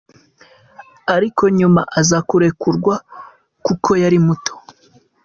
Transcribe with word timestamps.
Ariko 1.15 1.43
nyuma 1.57 1.81
aza 1.99 2.17
kurekurwa 2.29 2.95
kuko 3.65 3.89
yari 4.03 4.19
muto. 4.25 4.53